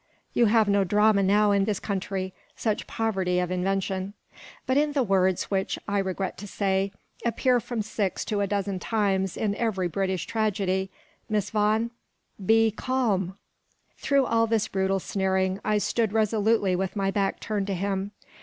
[0.33, 4.15] you have no drama now in this country, such poverty of invention
[4.65, 6.91] but in the words, which I regret to say,
[7.23, 10.89] appear from six to a dozen times in every British trugody,
[11.29, 11.91] Miss Vaughan,
[12.43, 13.37] 'Be calm.'"
[13.99, 18.09] Through all this brutal sneering, I stood resolutely with my back turned to him.